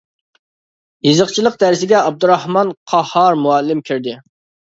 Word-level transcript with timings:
يېزىقچىلىق 1.07 1.59
دەرسىگە 1.65 2.01
ئابدۇراخمان 2.07 2.73
قاھار 2.93 3.37
مۇئەللىم 3.45 3.87
كىردى. 3.91 4.17